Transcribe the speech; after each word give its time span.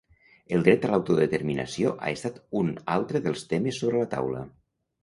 El 0.55 0.63
dret 0.67 0.87
a 0.87 0.89
l’autodeterminació 0.93 1.91
ha 2.07 2.11
estat 2.17 2.43
un 2.63 2.75
altre 2.99 3.25
dels 3.29 3.49
temes 3.55 3.83
sobre 3.85 4.05
la 4.07 4.15
taula. 4.17 4.47